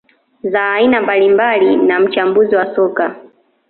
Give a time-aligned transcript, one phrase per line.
[0.43, 3.15] za aina mbalimbali na mchambuzi wa soka